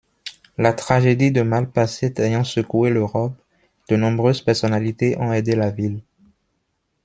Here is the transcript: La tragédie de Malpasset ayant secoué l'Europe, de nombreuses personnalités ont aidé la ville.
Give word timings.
La 0.57 0.73
tragédie 0.73 1.29
de 1.31 1.43
Malpasset 1.43 2.19
ayant 2.19 2.43
secoué 2.43 2.89
l'Europe, 2.89 3.39
de 3.87 3.95
nombreuses 3.95 4.41
personnalités 4.41 5.15
ont 5.19 5.31
aidé 5.31 5.55
la 5.55 5.69
ville. 5.69 6.01